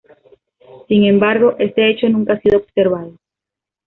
[0.87, 3.19] Sin embargo, este hecho nunca ha sido observado.